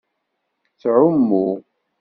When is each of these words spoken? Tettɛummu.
Tettɛummu. 0.69 1.45